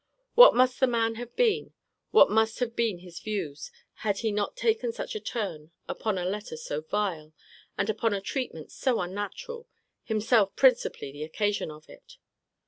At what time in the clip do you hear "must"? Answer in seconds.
0.55-0.79, 2.31-2.57